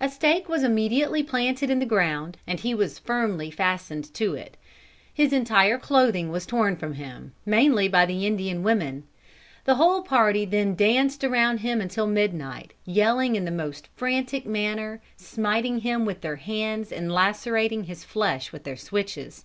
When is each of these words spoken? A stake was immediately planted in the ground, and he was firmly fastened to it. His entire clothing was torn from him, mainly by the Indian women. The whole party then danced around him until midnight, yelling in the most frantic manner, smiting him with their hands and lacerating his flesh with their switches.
A 0.00 0.08
stake 0.08 0.48
was 0.48 0.64
immediately 0.64 1.22
planted 1.22 1.70
in 1.70 1.78
the 1.78 1.86
ground, 1.86 2.38
and 2.44 2.58
he 2.58 2.74
was 2.74 2.98
firmly 2.98 3.52
fastened 3.52 4.12
to 4.14 4.34
it. 4.34 4.56
His 5.14 5.32
entire 5.32 5.78
clothing 5.78 6.32
was 6.32 6.44
torn 6.44 6.74
from 6.74 6.94
him, 6.94 7.34
mainly 7.46 7.86
by 7.86 8.04
the 8.04 8.26
Indian 8.26 8.64
women. 8.64 9.04
The 9.66 9.76
whole 9.76 10.02
party 10.02 10.44
then 10.44 10.74
danced 10.74 11.22
around 11.22 11.58
him 11.58 11.80
until 11.80 12.08
midnight, 12.08 12.74
yelling 12.84 13.36
in 13.36 13.44
the 13.44 13.52
most 13.52 13.88
frantic 13.94 14.44
manner, 14.44 15.00
smiting 15.16 15.78
him 15.82 16.04
with 16.04 16.20
their 16.22 16.34
hands 16.34 16.90
and 16.90 17.12
lacerating 17.12 17.84
his 17.84 18.02
flesh 18.02 18.50
with 18.50 18.64
their 18.64 18.76
switches. 18.76 19.44